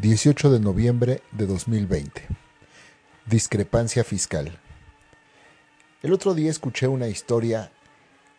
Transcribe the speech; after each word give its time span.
18 0.00 0.52
de 0.52 0.60
noviembre 0.60 1.22
de 1.32 1.44
2020. 1.48 2.22
Discrepancia 3.26 4.04
fiscal. 4.04 4.56
El 6.04 6.12
otro 6.12 6.34
día 6.34 6.52
escuché 6.52 6.86
una 6.86 7.08
historia 7.08 7.72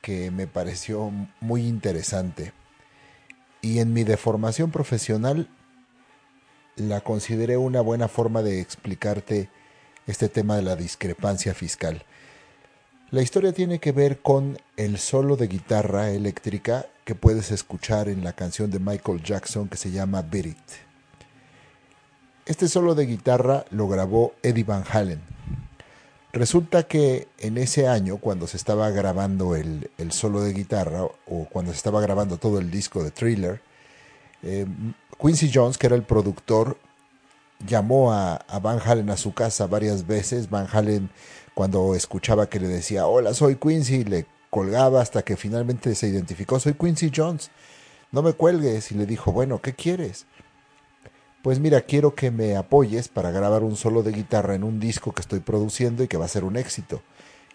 que 0.01 0.31
me 0.31 0.47
pareció 0.47 1.11
muy 1.41 1.67
interesante 1.67 2.53
y 3.61 3.79
en 3.79 3.91
mi 3.91 4.05
deformación 4.05 4.71
profesional 4.71 5.49
la 6.77 7.01
consideré 7.01 7.57
una 7.57 7.81
buena 7.81 8.07
forma 8.07 8.41
de 8.41 8.61
explicarte 8.61 9.49
este 10.07 10.29
tema 10.29 10.55
de 10.55 10.61
la 10.61 10.77
discrepancia 10.77 11.53
fiscal. 11.53 12.05
La 13.11 13.21
historia 13.21 13.51
tiene 13.51 13.79
que 13.79 13.91
ver 13.91 14.21
con 14.21 14.57
el 14.77 14.97
solo 14.97 15.35
de 15.35 15.47
guitarra 15.47 16.11
eléctrica 16.11 16.85
que 17.03 17.15
puedes 17.15 17.51
escuchar 17.51 18.07
en 18.07 18.23
la 18.23 18.31
canción 18.31 18.71
de 18.71 18.79
Michael 18.79 19.21
Jackson 19.21 19.67
que 19.67 19.75
se 19.75 19.91
llama 19.91 20.21
Beat 20.21 20.45
It. 20.45 20.88
Este 22.49 22.67
solo 22.67 22.95
de 22.95 23.05
guitarra 23.05 23.63
lo 23.69 23.87
grabó 23.87 24.33
Eddie 24.41 24.63
Van 24.63 24.83
Halen. 24.91 25.21
Resulta 26.33 26.81
que 26.81 27.27
en 27.37 27.59
ese 27.59 27.87
año, 27.87 28.17
cuando 28.17 28.47
se 28.47 28.57
estaba 28.57 28.89
grabando 28.89 29.55
el, 29.55 29.87
solo 30.09 30.41
de 30.41 30.53
guitarra, 30.53 31.03
o 31.03 31.45
cuando 31.51 31.73
se 31.73 31.77
estaba 31.77 32.01
grabando 32.01 32.37
todo 32.37 32.57
el 32.57 32.71
disco 32.71 33.03
de 33.03 33.11
Thriller, 33.11 33.61
eh, 34.41 34.65
Quincy 35.21 35.51
Jones, 35.53 35.77
que 35.77 35.85
era 35.85 35.95
el 35.95 36.01
productor, 36.01 36.79
llamó 37.67 38.13
a, 38.13 38.37
a, 38.37 38.57
Van 38.57 38.79
Halen 38.83 39.11
a 39.11 39.17
su 39.17 39.31
casa 39.35 39.67
varias 39.67 40.07
veces. 40.07 40.49
Van 40.49 40.67
Halen, 40.73 41.11
cuando 41.53 41.93
escuchaba 41.93 42.49
que 42.49 42.59
le 42.59 42.67
decía, 42.67 43.05
hola, 43.05 43.35
soy 43.35 43.57
Quincy, 43.57 44.05
le 44.05 44.25
colgaba 44.49 45.03
hasta 45.03 45.21
que 45.21 45.37
finalmente 45.37 45.93
se 45.93 46.07
identificó, 46.07 46.59
soy 46.59 46.73
Quincy 46.73 47.11
Jones, 47.15 47.51
no 48.11 48.23
me 48.23 48.33
cuelgues. 48.33 48.91
Y 48.91 48.95
le 48.95 49.05
dijo, 49.05 49.31
bueno, 49.31 49.61
¿qué 49.61 49.73
quieres? 49.73 50.25
Pues 51.41 51.59
mira, 51.59 51.81
quiero 51.81 52.15
que 52.15 52.31
me 52.31 52.55
apoyes 52.55 53.07
para 53.07 53.31
grabar 53.31 53.63
un 53.63 53.75
solo 53.75 54.03
de 54.03 54.11
guitarra 54.11 54.55
en 54.55 54.63
un 54.63 54.79
disco 54.79 55.13
que 55.13 55.21
estoy 55.21 55.39
produciendo 55.39 56.03
y 56.03 56.07
que 56.07 56.17
va 56.17 56.25
a 56.25 56.29
ser 56.29 56.43
un 56.43 56.57
éxito. 56.57 57.01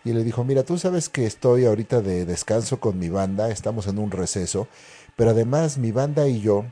Y 0.05 0.13
le 0.13 0.25
dijo, 0.25 0.45
mira, 0.45 0.65
tú 0.65 0.79
sabes 0.79 1.09
que 1.09 1.27
estoy 1.27 1.65
ahorita 1.65 2.01
de 2.01 2.25
descanso 2.25 2.81
con 2.81 2.99
mi 2.99 3.09
banda, 3.09 3.51
estamos 3.51 3.87
en 3.87 3.99
un 3.99 4.11
receso, 4.11 4.69
pero 5.17 5.31
además 5.31 5.79
mi 5.79 5.93
banda 5.93 6.29
y 6.29 6.41
yo 6.41 6.65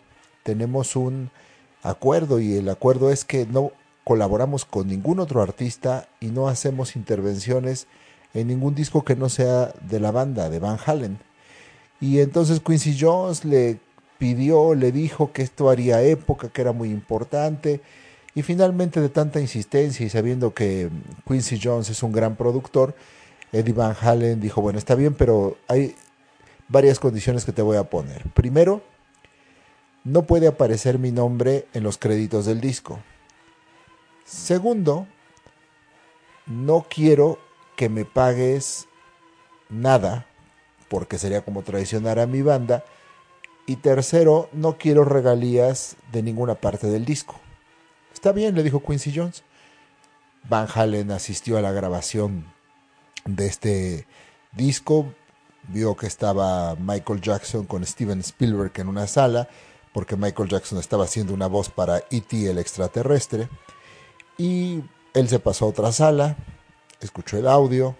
tenemos 0.42 0.96
un 0.96 1.30
acuerdo 1.82 2.40
y 2.40 2.54
el 2.54 2.68
acuerdo 2.68 3.10
es 3.10 3.24
que 3.24 3.46
no 3.46 3.72
colaboramos 4.04 4.64
con 4.64 4.88
ningún 4.88 5.20
otro 5.20 5.42
artista 5.42 6.08
y 6.20 6.26
no 6.26 6.48
hacemos 6.48 6.96
intervenciones 6.96 7.86
en 8.34 8.48
ningún 8.48 8.74
disco 8.74 9.04
que 9.04 9.16
no 9.16 9.28
sea 9.28 9.72
de 9.82 10.00
la 10.00 10.10
banda, 10.10 10.50
de 10.50 10.58
Van 10.58 10.78
Halen. 10.84 11.18
Y 12.00 12.20
entonces 12.20 12.60
Quincy 12.60 12.96
Jones 12.98 13.44
le 13.44 13.78
pidió, 14.22 14.76
le 14.76 14.92
dijo 14.92 15.32
que 15.32 15.42
esto 15.42 15.68
haría 15.68 16.00
época, 16.00 16.48
que 16.48 16.60
era 16.60 16.70
muy 16.70 16.90
importante. 16.90 17.80
Y 18.36 18.42
finalmente, 18.42 19.00
de 19.00 19.08
tanta 19.08 19.40
insistencia 19.40 20.06
y 20.06 20.10
sabiendo 20.10 20.54
que 20.54 20.90
Quincy 21.26 21.58
Jones 21.60 21.90
es 21.90 22.04
un 22.04 22.12
gran 22.12 22.36
productor, 22.36 22.94
Eddie 23.50 23.72
Van 23.72 23.96
Halen 24.00 24.40
dijo, 24.40 24.62
bueno, 24.62 24.78
está 24.78 24.94
bien, 24.94 25.14
pero 25.14 25.56
hay 25.66 25.96
varias 26.68 27.00
condiciones 27.00 27.44
que 27.44 27.50
te 27.50 27.62
voy 27.62 27.76
a 27.76 27.90
poner. 27.90 28.22
Primero, 28.30 28.84
no 30.04 30.22
puede 30.22 30.46
aparecer 30.46 31.00
mi 31.00 31.10
nombre 31.10 31.66
en 31.74 31.82
los 31.82 31.98
créditos 31.98 32.46
del 32.46 32.60
disco. 32.60 33.00
Segundo, 34.24 35.08
no 36.46 36.86
quiero 36.88 37.40
que 37.74 37.88
me 37.88 38.04
pagues 38.04 38.86
nada, 39.68 40.26
porque 40.88 41.18
sería 41.18 41.44
como 41.44 41.62
traicionar 41.62 42.20
a 42.20 42.28
mi 42.28 42.40
banda, 42.42 42.84
y 43.66 43.76
tercero, 43.76 44.48
no 44.52 44.78
quiero 44.78 45.04
regalías 45.04 45.96
de 46.12 46.22
ninguna 46.22 46.56
parte 46.56 46.88
del 46.88 47.04
disco. 47.04 47.40
Está 48.12 48.32
bien, 48.32 48.54
le 48.54 48.62
dijo 48.62 48.82
Quincy 48.82 49.12
Jones. 49.14 49.44
Van 50.48 50.66
Halen 50.72 51.10
asistió 51.12 51.58
a 51.58 51.60
la 51.60 51.72
grabación 51.72 52.44
de 53.24 53.46
este 53.46 54.06
disco, 54.52 55.12
vio 55.68 55.96
que 55.96 56.06
estaba 56.06 56.74
Michael 56.74 57.20
Jackson 57.20 57.64
con 57.66 57.86
Steven 57.86 58.20
Spielberg 58.20 58.72
en 58.76 58.88
una 58.88 59.06
sala, 59.06 59.48
porque 59.92 60.16
Michael 60.16 60.48
Jackson 60.48 60.78
estaba 60.78 61.04
haciendo 61.04 61.32
una 61.32 61.46
voz 61.46 61.68
para 61.68 61.98
E.T. 62.10 62.50
el 62.50 62.58
extraterrestre, 62.58 63.48
y 64.36 64.82
él 65.14 65.28
se 65.28 65.38
pasó 65.38 65.66
a 65.66 65.68
otra 65.68 65.92
sala, 65.92 66.36
escuchó 67.00 67.38
el 67.38 67.46
audio, 67.46 67.94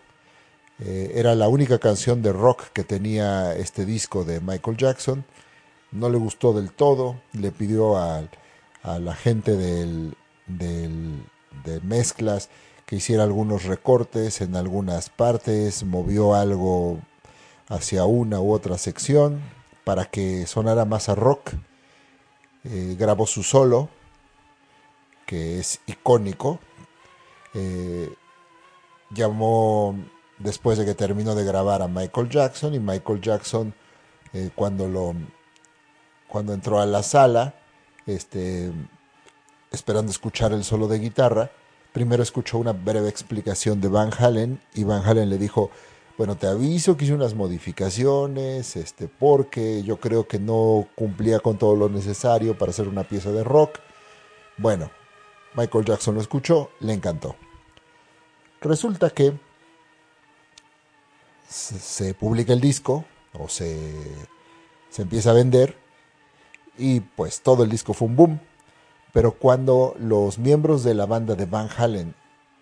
eh, 0.81 1.13
era 1.15 1.35
la 1.35 1.49
única 1.49 1.79
canción 1.79 2.23
de 2.23 2.33
rock 2.33 2.65
que 2.73 2.83
tenía 2.83 3.55
este 3.55 3.85
disco 3.85 4.25
de 4.25 4.41
Michael 4.41 4.77
Jackson, 4.77 5.25
no 5.93 6.09
le 6.09 6.19
gustó 6.19 6.53
del 6.53 6.73
todo, 6.73 7.21
le 7.33 7.53
pidió 7.53 7.97
a, 7.97 8.25
la 8.83 9.15
gente 9.15 9.57
del, 9.57 10.17
de 10.47 11.81
mezclas 11.83 12.49
que 12.87 12.97
hiciera 12.97 13.23
algunos 13.23 13.65
recortes 13.65 14.41
en 14.41 14.57
algunas 14.57 15.09
partes, 15.09 15.85
movió 15.85 16.35
algo 16.35 16.99
hacia 17.69 18.05
una 18.05 18.41
u 18.41 18.53
otra 18.53 18.77
sección 18.77 19.41
para 19.85 20.05
que 20.07 20.47
sonara 20.47 20.85
más 20.85 21.09
a 21.09 21.15
rock. 21.15 21.53
Eh, 22.65 22.95
grabó 22.99 23.27
su 23.27 23.43
solo, 23.43 23.89
que 25.27 25.59
es 25.59 25.81
icónico. 25.87 26.61
Eh, 27.55 28.13
llamó 29.11 29.97
después 30.39 30.79
de 30.79 30.85
que 30.85 30.95
terminó 30.95 31.35
de 31.35 31.45
grabar 31.45 31.83
a 31.83 31.89
Michael 31.89 32.29
Jackson 32.29 32.75
y 32.75 32.79
Michael 32.79 33.21
Jackson 33.21 33.75
eh, 34.33 34.51
cuando 34.55 34.89
lo 34.89 35.15
cuando 36.33 36.55
entró 36.55 36.81
a 36.81 36.87
la 36.87 37.03
sala, 37.03 37.53
este, 38.07 38.73
esperando 39.71 40.11
escuchar 40.11 40.55
el 40.55 40.65
solo 40.65 40.89
de 40.89 40.99
guitarra, 40.99 41.51
primero 41.93 42.23
escuchó 42.23 42.57
una 42.57 42.73
breve 42.73 43.11
explicación 43.11 43.83
de 43.83 43.89
Van 43.89 44.11
Halen 44.19 44.59
y 44.73 44.85
Van 44.85 45.05
Halen 45.05 45.29
le 45.29 45.37
dijo, 45.37 45.71
bueno, 46.17 46.39
te 46.39 46.47
aviso 46.47 46.97
que 46.97 47.05
hice 47.05 47.13
unas 47.13 47.35
modificaciones, 47.35 48.77
este, 48.77 49.09
porque 49.09 49.83
yo 49.83 50.01
creo 50.01 50.27
que 50.27 50.39
no 50.39 50.89
cumplía 50.95 51.39
con 51.39 51.59
todo 51.59 51.77
lo 51.77 51.91
necesario 51.91 52.57
para 52.57 52.71
hacer 52.71 52.89
una 52.89 53.05
pieza 53.05 53.31
de 53.31 53.45
rock. 53.45 53.81
Bueno, 54.57 54.91
Michael 55.55 55.85
Jackson 55.85 56.15
lo 56.15 56.23
escuchó, 56.23 56.71
le 56.81 56.95
encantó. 56.95 57.37
Resulta 58.63 59.11
que 59.11 59.35
se, 61.47 62.15
publica 62.15 62.55
el 62.55 62.61
disco 62.63 63.05
o 63.39 63.51
se, 63.51 63.93
se 64.89 65.03
empieza 65.03 65.33
a 65.33 65.35
vender 65.35 65.82
y 66.79 67.01
pues 67.01 67.43
todo 67.43 67.65
el 67.65 67.71
disco 67.71 67.95
fue 67.95 68.09
un 68.09 68.17
boom. 68.17 68.41
Pero 69.13 69.33
cuando 69.33 69.95
los 69.99 70.39
miembros 70.39 70.85
de 70.85 70.95
la 70.95 71.07
banda 71.07 71.35
de 71.35 71.45
Van 71.45 71.69
Halen 71.77 72.15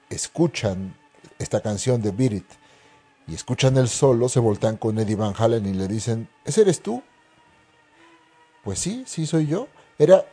escuchan 0.09 0.97
esta 1.39 1.61
canción 1.61 2.03
de 2.03 2.11
Beat 2.11 2.45
y 3.27 3.35
escuchan 3.35 3.77
el 3.77 3.89
solo, 3.89 4.29
se 4.29 4.41
voltean 4.41 4.77
con 4.77 4.99
Eddie 4.99 5.15
Van 5.15 5.35
Halen 5.37 5.67
y 5.67 5.75
le 5.75 5.87
dicen, 5.87 6.29
¿ese 6.45 6.63
eres 6.63 6.83
tú? 6.83 7.03
Pues 8.65 8.81
sí, 8.81 9.05
sí 9.07 9.27
soy 9.27 9.47
yo. 9.47 9.69
Era 9.99 10.25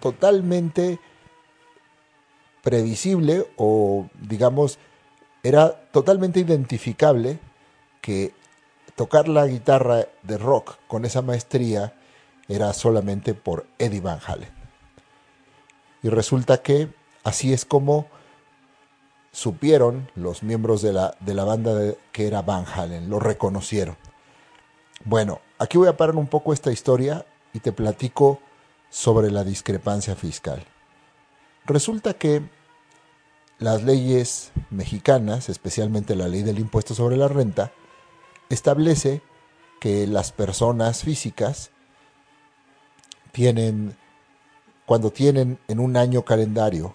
totalmente 0.00 0.98
previsible 2.62 3.46
o 3.56 4.08
digamos, 4.20 4.78
era 5.42 5.90
totalmente 5.92 6.40
identificable 6.40 7.38
que 8.00 8.32
tocar 8.96 9.28
la 9.28 9.46
guitarra 9.46 10.06
de 10.22 10.38
rock 10.38 10.76
con 10.86 11.04
esa 11.04 11.22
maestría 11.22 11.94
era 12.50 12.72
solamente 12.72 13.32
por 13.32 13.66
Eddie 13.78 14.00
Van 14.00 14.18
Halen. 14.26 14.50
Y 16.02 16.08
resulta 16.08 16.62
que 16.62 16.88
así 17.22 17.52
es 17.52 17.64
como 17.64 18.08
supieron 19.32 20.10
los 20.16 20.42
miembros 20.42 20.82
de 20.82 20.92
la, 20.92 21.14
de 21.20 21.34
la 21.34 21.44
banda 21.44 21.94
que 22.10 22.26
era 22.26 22.42
Van 22.42 22.64
Halen, 22.66 23.08
lo 23.08 23.20
reconocieron. 23.20 23.96
Bueno, 25.04 25.40
aquí 25.58 25.78
voy 25.78 25.86
a 25.86 25.96
parar 25.96 26.16
un 26.16 26.26
poco 26.26 26.52
esta 26.52 26.72
historia 26.72 27.24
y 27.52 27.60
te 27.60 27.70
platico 27.70 28.40
sobre 28.90 29.30
la 29.30 29.44
discrepancia 29.44 30.16
fiscal. 30.16 30.64
Resulta 31.66 32.14
que 32.14 32.42
las 33.58 33.84
leyes 33.84 34.50
mexicanas, 34.70 35.48
especialmente 35.48 36.16
la 36.16 36.26
ley 36.26 36.42
del 36.42 36.58
impuesto 36.58 36.94
sobre 36.94 37.16
la 37.16 37.28
renta, 37.28 37.70
establece 38.48 39.22
que 39.78 40.08
las 40.08 40.32
personas 40.32 41.02
físicas 41.02 41.70
tienen, 43.32 43.96
cuando 44.86 45.10
tienen 45.10 45.58
en 45.68 45.80
un 45.80 45.96
año 45.96 46.24
calendario 46.24 46.94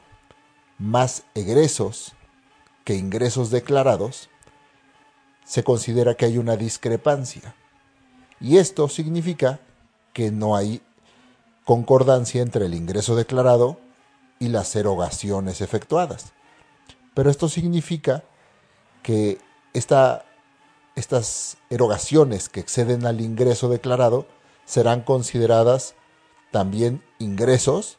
más 0.77 1.23
egresos 1.33 2.13
que 2.83 2.95
ingresos 2.95 3.49
declarados, 3.49 4.29
se 5.45 5.63
considera 5.63 6.15
que 6.15 6.25
hay 6.25 6.37
una 6.37 6.57
discrepancia. 6.57 7.55
Y 8.39 8.57
esto 8.57 8.89
significa 8.89 9.59
que 10.13 10.31
no 10.31 10.55
hay 10.55 10.81
concordancia 11.65 12.41
entre 12.41 12.65
el 12.65 12.73
ingreso 12.73 13.15
declarado 13.15 13.79
y 14.39 14.49
las 14.49 14.75
erogaciones 14.75 15.61
efectuadas. 15.61 16.33
Pero 17.13 17.29
esto 17.29 17.47
significa 17.47 18.23
que 19.01 19.39
esta, 19.73 20.25
estas 20.95 21.57
erogaciones 21.69 22.49
que 22.49 22.59
exceden 22.59 23.05
al 23.05 23.21
ingreso 23.21 23.69
declarado 23.69 24.27
serán 24.65 25.01
consideradas 25.01 25.95
también 26.55 27.03
ingresos 27.19 27.97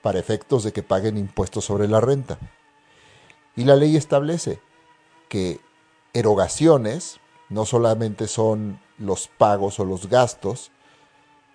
para 0.00 0.18
efectos 0.18 0.64
de 0.64 0.72
que 0.72 0.82
paguen 0.82 1.18
impuestos 1.18 1.66
sobre 1.66 1.86
la 1.88 2.00
renta. 2.00 2.38
Y 3.54 3.64
la 3.64 3.76
ley 3.76 3.98
establece 3.98 4.60
que 5.28 5.60
erogaciones 6.14 7.20
no 7.50 7.66
solamente 7.66 8.28
son 8.28 8.80
los 8.96 9.28
pagos 9.28 9.78
o 9.78 9.84
los 9.84 10.08
gastos, 10.08 10.70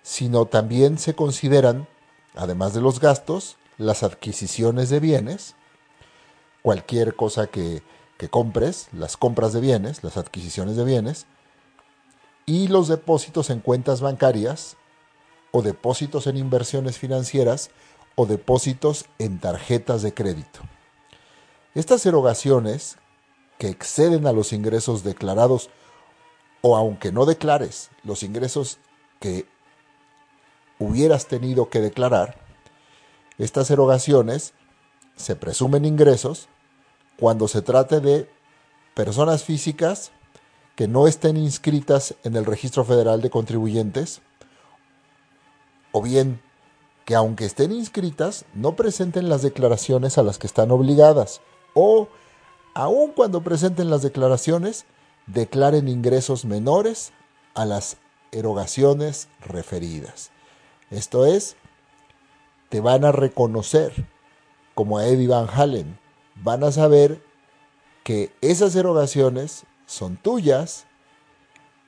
sino 0.04 0.46
también 0.46 0.96
se 0.96 1.16
consideran, 1.16 1.88
además 2.36 2.72
de 2.72 2.82
los 2.82 3.00
gastos, 3.00 3.56
las 3.76 4.04
adquisiciones 4.04 4.90
de 4.90 5.00
bienes, 5.00 5.56
cualquier 6.62 7.16
cosa 7.16 7.48
que, 7.48 7.82
que 8.16 8.28
compres, 8.28 8.86
las 8.92 9.16
compras 9.16 9.52
de 9.52 9.60
bienes, 9.60 10.04
las 10.04 10.16
adquisiciones 10.16 10.76
de 10.76 10.84
bienes, 10.84 11.26
y 12.46 12.68
los 12.68 12.86
depósitos 12.86 13.50
en 13.50 13.58
cuentas 13.58 14.00
bancarias 14.00 14.76
o 15.52 15.62
depósitos 15.62 16.26
en 16.26 16.36
inversiones 16.36 16.98
financieras 16.98 17.70
o 18.16 18.26
depósitos 18.26 19.06
en 19.18 19.38
tarjetas 19.38 20.02
de 20.02 20.12
crédito. 20.12 20.60
Estas 21.74 22.04
erogaciones, 22.04 22.98
que 23.58 23.68
exceden 23.68 24.26
a 24.26 24.32
los 24.32 24.52
ingresos 24.52 25.04
declarados 25.04 25.70
o 26.62 26.76
aunque 26.76 27.12
no 27.12 27.26
declares 27.26 27.90
los 28.02 28.22
ingresos 28.22 28.78
que 29.20 29.46
hubieras 30.78 31.26
tenido 31.26 31.68
que 31.68 31.80
declarar, 31.80 32.36
estas 33.38 33.70
erogaciones 33.70 34.52
se 35.16 35.36
presumen 35.36 35.84
ingresos 35.84 36.48
cuando 37.18 37.46
se 37.46 37.62
trate 37.62 38.00
de 38.00 38.28
personas 38.94 39.44
físicas 39.44 40.10
que 40.76 40.88
no 40.88 41.06
estén 41.06 41.36
inscritas 41.36 42.14
en 42.24 42.36
el 42.36 42.44
Registro 42.44 42.84
Federal 42.84 43.20
de 43.20 43.30
Contribuyentes, 43.30 44.22
o 45.92 46.02
bien 46.02 46.40
que 47.04 47.14
aunque 47.14 47.44
estén 47.44 47.72
inscritas, 47.72 48.44
no 48.54 48.76
presenten 48.76 49.28
las 49.28 49.42
declaraciones 49.42 50.18
a 50.18 50.22
las 50.22 50.38
que 50.38 50.46
están 50.46 50.70
obligadas, 50.70 51.40
o 51.74 52.08
aun 52.74 53.12
cuando 53.12 53.42
presenten 53.42 53.90
las 53.90 54.02
declaraciones, 54.02 54.86
declaren 55.26 55.88
ingresos 55.88 56.44
menores 56.44 57.12
a 57.54 57.64
las 57.64 57.96
erogaciones 58.30 59.28
referidas. 59.40 60.30
Esto 60.90 61.26
es, 61.26 61.56
te 62.68 62.80
van 62.80 63.04
a 63.04 63.12
reconocer 63.12 64.06
como 64.74 64.98
a 64.98 65.06
Eddie 65.06 65.28
Van 65.28 65.48
Halen, 65.52 65.98
van 66.36 66.64
a 66.64 66.72
saber 66.72 67.22
que 68.04 68.32
esas 68.40 68.74
erogaciones 68.74 69.64
son 69.86 70.16
tuyas 70.16 70.86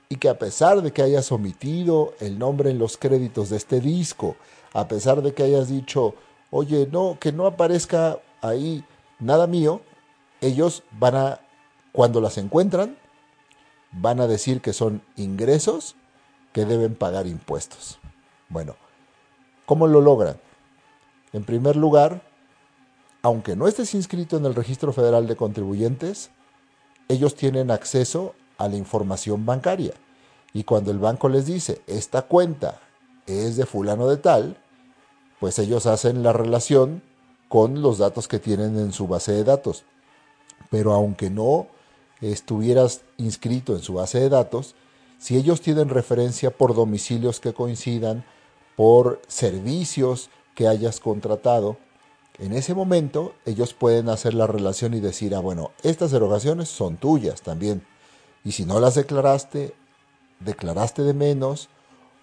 y 0.09 0.17
que 0.17 0.29
a 0.29 0.37
pesar 0.37 0.81
de 0.81 0.91
que 0.91 1.01
hayas 1.01 1.31
omitido 1.31 2.13
el 2.19 2.37
nombre 2.37 2.69
en 2.69 2.79
los 2.79 2.97
créditos 2.97 3.49
de 3.49 3.57
este 3.57 3.81
disco, 3.81 4.35
a 4.73 4.87
pesar 4.87 5.21
de 5.21 5.33
que 5.33 5.43
hayas 5.43 5.67
dicho, 5.67 6.15
oye, 6.51 6.87
no, 6.91 7.17
que 7.19 7.31
no 7.31 7.47
aparezca 7.47 8.19
ahí 8.41 8.83
nada 9.19 9.47
mío, 9.47 9.81
ellos 10.41 10.83
van 10.91 11.15
a, 11.15 11.39
cuando 11.91 12.21
las 12.21 12.37
encuentran, 12.37 12.97
van 13.91 14.19
a 14.19 14.27
decir 14.27 14.61
que 14.61 14.73
son 14.73 15.01
ingresos 15.15 15.95
que 16.51 16.65
deben 16.65 16.95
pagar 16.95 17.27
impuestos. 17.27 17.99
Bueno, 18.49 18.75
¿cómo 19.65 19.87
lo 19.87 20.01
logran? 20.01 20.37
En 21.33 21.43
primer 21.43 21.75
lugar, 21.75 22.21
aunque 23.21 23.55
no 23.55 23.67
estés 23.67 23.93
inscrito 23.95 24.37
en 24.37 24.45
el 24.45 24.55
Registro 24.55 24.93
Federal 24.93 25.27
de 25.27 25.35
Contribuyentes, 25.35 26.29
ellos 27.07 27.35
tienen 27.35 27.71
acceso 27.71 28.35
a 28.57 28.67
la 28.67 28.75
información 28.75 29.45
bancaria. 29.45 29.93
Y 30.53 30.63
cuando 30.63 30.91
el 30.91 30.99
banco 30.99 31.29
les 31.29 31.45
dice, 31.45 31.81
esta 31.87 32.23
cuenta 32.23 32.79
es 33.27 33.57
de 33.57 33.65
fulano 33.65 34.07
de 34.07 34.17
tal, 34.17 34.57
pues 35.39 35.59
ellos 35.59 35.85
hacen 35.85 36.23
la 36.23 36.33
relación 36.33 37.01
con 37.49 37.81
los 37.81 37.97
datos 37.97 38.27
que 38.27 38.39
tienen 38.39 38.77
en 38.79 38.93
su 38.93 39.07
base 39.07 39.31
de 39.31 39.43
datos. 39.43 39.83
Pero 40.69 40.93
aunque 40.93 41.29
no 41.29 41.67
estuvieras 42.21 43.01
inscrito 43.17 43.73
en 43.75 43.81
su 43.81 43.95
base 43.95 44.19
de 44.19 44.29
datos, 44.29 44.75
si 45.17 45.37
ellos 45.37 45.61
tienen 45.61 45.89
referencia 45.89 46.51
por 46.51 46.75
domicilios 46.75 47.39
que 47.39 47.53
coincidan, 47.53 48.25
por 48.75 49.21
servicios 49.27 50.29
que 50.53 50.67
hayas 50.67 50.99
contratado, 50.99 51.77
en 52.37 52.53
ese 52.53 52.73
momento 52.73 53.33
ellos 53.45 53.73
pueden 53.73 54.09
hacer 54.09 54.33
la 54.33 54.47
relación 54.47 54.93
y 54.93 54.99
decir, 54.99 55.35
ah, 55.35 55.39
bueno, 55.39 55.71
estas 55.83 56.11
erogaciones 56.13 56.69
son 56.69 56.97
tuyas 56.97 57.41
también. 57.41 57.85
Y 58.45 58.53
si 58.53 58.63
no 58.63 58.79
las 58.79 58.95
declaraste, 58.95 59.75
declaraste 60.39 61.01
de 61.01 61.13
menos 61.13 61.67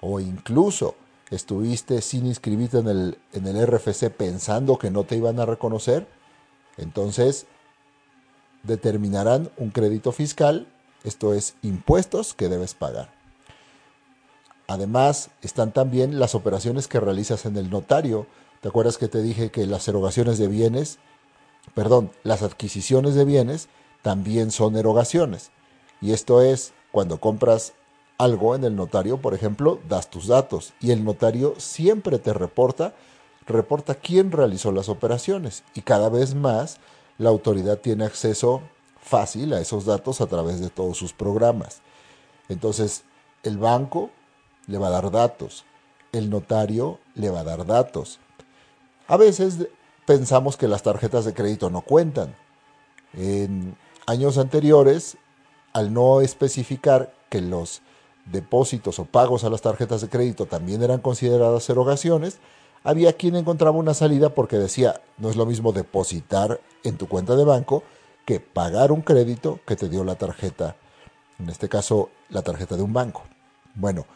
o 0.00 0.20
incluso 0.20 0.94
estuviste 1.30 2.00
sin 2.00 2.26
inscribirte 2.26 2.78
en 2.78 2.88
el, 2.88 3.18
en 3.32 3.46
el 3.46 3.66
RFC 3.66 4.08
pensando 4.08 4.78
que 4.78 4.90
no 4.90 5.04
te 5.04 5.16
iban 5.16 5.38
a 5.38 5.44
reconocer, 5.44 6.06
entonces 6.78 7.46
determinarán 8.62 9.50
un 9.58 9.70
crédito 9.70 10.12
fiscal, 10.12 10.66
esto 11.04 11.34
es 11.34 11.56
impuestos 11.60 12.32
que 12.32 12.48
debes 12.48 12.72
pagar. 12.72 13.12
Además, 14.66 15.28
están 15.42 15.72
también 15.72 16.18
las 16.18 16.34
operaciones 16.34 16.88
que 16.88 17.00
realizas 17.00 17.44
en 17.44 17.58
el 17.58 17.68
notario, 17.68 18.26
¿Te 18.62 18.68
acuerdas 18.68 18.96
que 18.96 19.08
te 19.08 19.20
dije 19.22 19.50
que 19.50 19.66
las 19.66 19.88
erogaciones 19.88 20.38
de 20.38 20.46
bienes, 20.46 21.00
perdón, 21.74 22.12
las 22.22 22.42
adquisiciones 22.42 23.16
de 23.16 23.24
bienes 23.24 23.68
también 24.02 24.52
son 24.52 24.76
erogaciones? 24.76 25.50
Y 26.02 26.12
esto 26.12 26.42
es 26.42 26.74
cuando 26.90 27.18
compras 27.18 27.72
algo 28.18 28.54
en 28.54 28.64
el 28.64 28.76
notario, 28.76 29.18
por 29.18 29.34
ejemplo, 29.34 29.80
das 29.88 30.10
tus 30.10 30.26
datos 30.26 30.74
y 30.80 30.90
el 30.90 31.04
notario 31.04 31.54
siempre 31.58 32.18
te 32.18 32.32
reporta, 32.32 32.94
reporta 33.46 33.94
quién 33.94 34.30
realizó 34.30 34.70
las 34.72 34.88
operaciones 34.88 35.64
y 35.74 35.80
cada 35.80 36.08
vez 36.08 36.34
más 36.34 36.78
la 37.18 37.30
autoridad 37.30 37.78
tiene 37.78 38.04
acceso 38.04 38.62
fácil 39.00 39.54
a 39.54 39.60
esos 39.60 39.86
datos 39.86 40.20
a 40.20 40.26
través 40.26 40.60
de 40.60 40.70
todos 40.70 40.98
sus 40.98 41.12
programas. 41.12 41.80
Entonces, 42.48 43.04
el 43.42 43.58
banco 43.58 44.10
le 44.66 44.78
va 44.78 44.88
a 44.88 44.90
dar 44.90 45.10
datos, 45.10 45.64
el 46.12 46.28
notario 46.28 46.98
le 47.14 47.30
va 47.30 47.40
a 47.40 47.44
dar 47.44 47.64
datos, 47.64 48.20
a 49.08 49.16
veces 49.16 49.68
pensamos 50.06 50.56
que 50.56 50.68
las 50.68 50.82
tarjetas 50.82 51.24
de 51.24 51.34
crédito 51.34 51.70
no 51.70 51.82
cuentan. 51.82 52.34
En 53.14 53.76
años 54.06 54.38
anteriores, 54.38 55.16
al 55.72 55.92
no 55.92 56.20
especificar 56.20 57.12
que 57.28 57.40
los 57.40 57.82
depósitos 58.26 58.98
o 58.98 59.04
pagos 59.04 59.44
a 59.44 59.50
las 59.50 59.62
tarjetas 59.62 60.00
de 60.00 60.08
crédito 60.08 60.46
también 60.46 60.82
eran 60.82 61.00
consideradas 61.00 61.68
erogaciones, 61.68 62.38
había 62.84 63.12
quien 63.14 63.36
encontraba 63.36 63.76
una 63.76 63.94
salida 63.94 64.30
porque 64.30 64.56
decía, 64.56 65.00
no 65.18 65.30
es 65.30 65.36
lo 65.36 65.46
mismo 65.46 65.72
depositar 65.72 66.60
en 66.84 66.96
tu 66.96 67.08
cuenta 67.08 67.36
de 67.36 67.44
banco 67.44 67.82
que 68.24 68.40
pagar 68.40 68.92
un 68.92 69.02
crédito 69.02 69.60
que 69.66 69.76
te 69.76 69.88
dio 69.88 70.04
la 70.04 70.14
tarjeta, 70.14 70.76
en 71.38 71.48
este 71.48 71.68
caso 71.68 72.10
la 72.28 72.42
tarjeta 72.42 72.76
de 72.76 72.82
un 72.82 72.92
banco. 72.92 73.22
Bueno, 73.74 74.06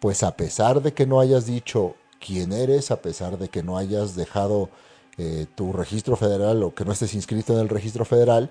pues 0.00 0.22
a 0.22 0.36
pesar 0.36 0.82
de 0.82 0.92
que 0.92 1.06
no 1.06 1.20
hayas 1.20 1.46
dicho 1.46 1.94
quién 2.24 2.52
eres, 2.52 2.90
a 2.90 3.02
pesar 3.02 3.38
de 3.38 3.48
que 3.48 3.62
no 3.62 3.76
hayas 3.76 4.14
dejado 4.14 4.70
eh, 5.18 5.46
tu 5.54 5.72
registro 5.72 6.16
federal 6.16 6.62
o 6.62 6.74
que 6.74 6.84
no 6.84 6.92
estés 6.92 7.14
inscrito 7.14 7.52
en 7.54 7.60
el 7.60 7.68
registro 7.68 8.04
federal, 8.04 8.50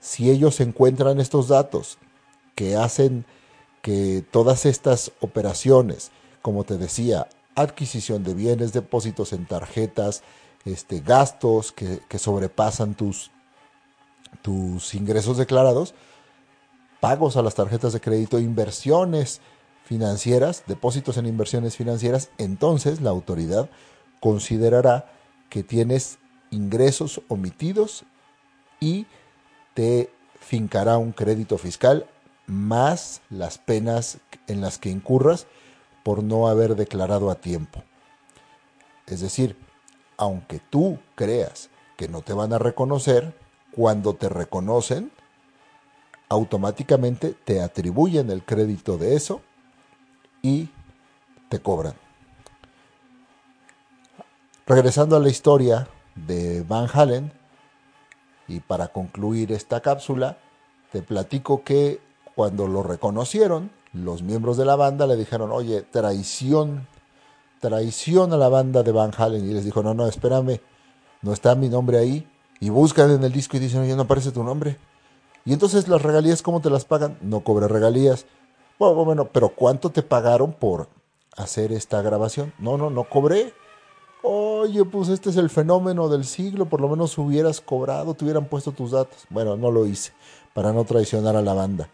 si 0.00 0.30
ellos 0.30 0.60
encuentran 0.60 1.20
estos 1.20 1.48
datos 1.48 1.98
que 2.56 2.74
hacen 2.74 3.24
que 3.82 4.24
todas 4.32 4.66
estas 4.66 5.12
operaciones, 5.20 6.10
como 6.42 6.64
te 6.64 6.76
decía, 6.76 7.28
adquisición 7.54 8.24
de 8.24 8.34
bienes, 8.34 8.72
depósitos 8.72 9.32
en 9.32 9.46
tarjetas, 9.46 10.24
este, 10.64 10.98
gastos 10.98 11.70
que, 11.70 12.00
que 12.08 12.18
sobrepasan 12.18 12.96
tus, 12.96 13.30
tus 14.42 14.94
ingresos 14.94 15.36
declarados, 15.36 15.94
pagos 16.98 17.36
a 17.36 17.42
las 17.42 17.54
tarjetas 17.54 17.92
de 17.92 18.00
crédito, 18.00 18.40
inversiones 18.40 19.40
financieras, 19.84 20.64
depósitos 20.66 21.16
en 21.18 21.26
inversiones 21.26 21.76
financieras, 21.76 22.30
entonces 22.38 23.00
la 23.00 23.10
autoridad 23.10 23.70
considerará 24.18 25.12
que 25.48 25.62
tienes 25.62 26.18
ingresos 26.50 27.20
omitidos 27.28 28.04
y 28.80 29.06
te 29.74 30.10
fincará 30.40 30.98
un 30.98 31.12
crédito 31.12 31.58
fiscal 31.58 32.06
más 32.46 33.22
las 33.30 33.58
penas 33.58 34.18
en 34.46 34.60
las 34.60 34.78
que 34.78 34.90
incurras 34.90 35.46
por 36.02 36.22
no 36.22 36.48
haber 36.48 36.76
declarado 36.76 37.30
a 37.30 37.36
tiempo. 37.36 37.82
Es 39.06 39.20
decir, 39.20 39.56
aunque 40.16 40.60
tú 40.70 40.98
creas 41.14 41.70
que 41.96 42.08
no 42.08 42.22
te 42.22 42.32
van 42.32 42.52
a 42.52 42.58
reconocer, 42.58 43.34
cuando 43.72 44.14
te 44.14 44.28
reconocen, 44.28 45.12
automáticamente 46.28 47.34
te 47.44 47.60
atribuyen 47.60 48.30
el 48.30 48.44
crédito 48.44 48.98
de 48.98 49.16
eso 49.16 49.42
y 50.42 50.70
te 51.48 51.60
cobran. 51.60 51.94
Regresando 54.66 55.16
a 55.16 55.20
la 55.20 55.28
historia 55.28 55.88
de 56.14 56.62
Van 56.62 56.88
Halen, 56.92 57.32
y 58.48 58.60
para 58.60 58.88
concluir 58.88 59.52
esta 59.52 59.80
cápsula, 59.80 60.38
te 60.92 61.02
platico 61.02 61.64
que 61.64 62.00
cuando 62.36 62.68
lo 62.68 62.82
reconocieron, 62.82 63.70
los 63.94 64.22
miembros 64.22 64.58
de 64.58 64.66
la 64.66 64.76
banda 64.76 65.06
le 65.06 65.16
dijeron, 65.16 65.50
oye, 65.50 65.80
traición 65.80 66.86
traiciona 67.60 68.34
a 68.34 68.38
la 68.38 68.50
banda 68.50 68.82
de 68.82 68.92
Van 68.92 69.10
Halen 69.16 69.48
y 69.48 69.54
les 69.54 69.64
dijo, 69.64 69.82
no, 69.82 69.94
no, 69.94 70.06
espérame, 70.06 70.60
no 71.22 71.32
está 71.32 71.54
mi 71.54 71.70
nombre 71.70 71.96
ahí. 71.96 72.30
Y 72.60 72.68
buscan 72.68 73.10
en 73.10 73.24
el 73.24 73.32
disco 73.32 73.56
y 73.56 73.60
dicen, 73.60 73.80
oye, 73.80 73.96
no 73.96 74.02
aparece 74.02 74.32
tu 74.32 74.44
nombre. 74.44 74.76
Y 75.46 75.54
entonces 75.54 75.88
las 75.88 76.02
regalías, 76.02 76.42
¿cómo 76.42 76.60
te 76.60 76.68
las 76.68 76.84
pagan? 76.84 77.16
No 77.22 77.40
cobré 77.40 77.68
regalías. 77.68 78.26
Bueno, 78.78 79.02
bueno, 79.06 79.28
pero 79.32 79.48
¿cuánto 79.48 79.88
te 79.88 80.02
pagaron 80.02 80.52
por 80.52 80.88
hacer 81.38 81.72
esta 81.72 82.02
grabación? 82.02 82.52
No, 82.58 82.76
no, 82.76 82.90
no 82.90 83.04
cobré. 83.04 83.54
Oye, 84.22 84.84
pues 84.84 85.08
este 85.08 85.30
es 85.30 85.38
el 85.38 85.48
fenómeno 85.48 86.10
del 86.10 86.26
siglo, 86.26 86.66
por 86.66 86.82
lo 86.82 86.88
menos 86.90 87.16
hubieras 87.16 87.62
cobrado, 87.62 88.12
te 88.12 88.24
hubieran 88.24 88.44
puesto 88.44 88.72
tus 88.72 88.90
datos. 88.90 89.24
Bueno, 89.30 89.56
no 89.56 89.70
lo 89.70 89.86
hice, 89.86 90.12
para 90.52 90.74
no 90.74 90.84
traicionar 90.84 91.34
a 91.34 91.40
la 91.40 91.54
banda. 91.54 91.88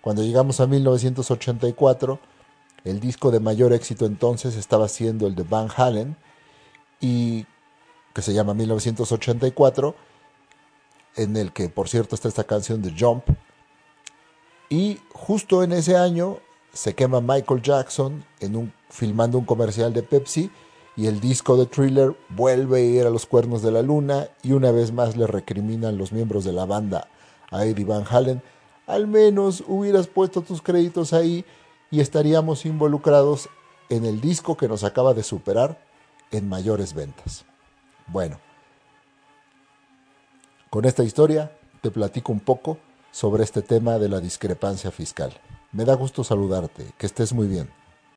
Cuando 0.00 0.22
llegamos 0.22 0.60
a 0.60 0.66
1984, 0.66 2.18
el 2.84 3.00
disco 3.00 3.30
de 3.30 3.40
mayor 3.40 3.72
éxito 3.72 4.06
entonces 4.06 4.56
estaba 4.56 4.88
siendo 4.88 5.26
el 5.26 5.34
de 5.34 5.42
Van 5.42 5.68
Halen, 5.76 6.16
y 7.00 7.46
que 8.14 8.22
se 8.22 8.32
llama 8.32 8.54
1984, 8.54 9.94
en 11.16 11.36
el 11.36 11.52
que 11.52 11.68
por 11.68 11.88
cierto 11.88 12.14
está 12.14 12.28
esta 12.28 12.44
canción 12.44 12.82
de 12.82 12.94
Jump. 12.98 13.24
Y 14.68 15.00
justo 15.12 15.62
en 15.62 15.72
ese 15.72 15.96
año 15.96 16.38
se 16.72 16.94
quema 16.94 17.20
Michael 17.20 17.62
Jackson 17.62 18.24
en 18.40 18.56
un, 18.56 18.72
filmando 18.90 19.38
un 19.38 19.44
comercial 19.44 19.92
de 19.92 20.02
Pepsi 20.02 20.50
y 20.96 21.06
el 21.06 21.20
disco 21.20 21.56
de 21.56 21.66
Thriller 21.66 22.16
vuelve 22.28 22.78
a 22.78 22.82
ir 22.82 23.06
a 23.06 23.10
los 23.10 23.26
cuernos 23.26 23.62
de 23.62 23.72
la 23.72 23.82
luna 23.82 24.28
y 24.42 24.52
una 24.52 24.70
vez 24.70 24.92
más 24.92 25.16
le 25.16 25.26
recriminan 25.26 25.96
los 25.96 26.12
miembros 26.12 26.44
de 26.44 26.52
la 26.52 26.66
banda 26.66 27.08
a 27.50 27.64
Eddie 27.64 27.84
Van 27.84 28.04
Halen, 28.08 28.42
al 28.88 29.06
menos 29.06 29.62
hubieras 29.68 30.08
puesto 30.08 30.40
tus 30.40 30.62
créditos 30.62 31.12
ahí 31.12 31.44
y 31.90 32.00
estaríamos 32.00 32.64
involucrados 32.66 33.48
en 33.90 34.04
el 34.04 34.20
disco 34.20 34.56
que 34.56 34.66
nos 34.66 34.82
acaba 34.82 35.14
de 35.14 35.22
superar 35.22 35.78
en 36.32 36.48
mayores 36.48 36.94
ventas. 36.94 37.44
Bueno, 38.06 38.40
con 40.70 40.86
esta 40.86 41.04
historia 41.04 41.52
te 41.82 41.90
platico 41.90 42.32
un 42.32 42.40
poco 42.40 42.78
sobre 43.10 43.44
este 43.44 43.62
tema 43.62 43.98
de 43.98 44.08
la 44.08 44.20
discrepancia 44.20 44.90
fiscal. 44.90 45.32
Me 45.70 45.84
da 45.84 45.94
gusto 45.94 46.24
saludarte, 46.24 46.92
que 46.96 47.06
estés 47.06 47.32
muy 47.32 47.46
bien. 47.46 47.70